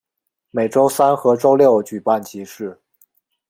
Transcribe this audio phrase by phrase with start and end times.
[0.49, 2.81] 每周三和周六举办集市。